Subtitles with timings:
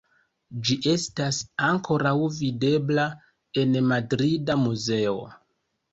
[0.67, 3.07] Ĝi estas ankoraŭ videbla
[3.65, 5.17] en madrida muzeo.